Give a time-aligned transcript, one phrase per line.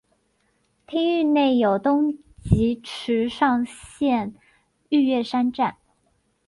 [0.87, 4.33] 町域内有东急池上线
[4.89, 5.77] 御岳山站。